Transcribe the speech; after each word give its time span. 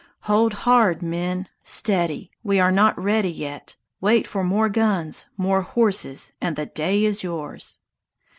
"Hold 0.21 0.53
hard, 0.65 1.03
men! 1.03 1.47
Steady, 1.63 2.31
we 2.43 2.59
are 2.59 2.71
not 2.71 2.97
ready 2.99 3.29
yet! 3.31 3.75
Wait 3.99 4.25
for 4.25 4.43
more 4.43 4.67
guns, 4.67 5.27
more 5.37 5.61
horses, 5.61 6.33
and 6.41 6.55
the 6.55 6.65
day 6.65 7.05
is 7.05 7.21
yours!" 7.21 7.77